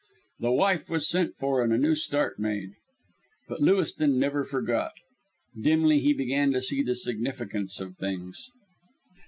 [0.39, 2.71] The wife was sent for and a new start made.
[3.47, 4.93] But Lewiston never forgot.
[5.55, 8.49] Dimly he began to see the significance of things.